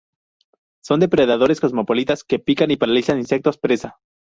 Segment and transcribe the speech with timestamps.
[0.83, 3.99] Son depredadores cosmopolitas que pican y paralizan insectos presa.